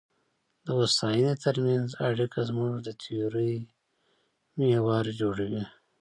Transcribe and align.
د 0.65 0.65
هوساینې 0.77 1.33
ترمنځ 1.43 1.89
اړیکه 2.09 2.39
زموږ 2.49 2.73
د 2.81 2.87
تیورۍ 3.01 3.53
محور 4.57 5.05
جوړوي. 5.19 5.63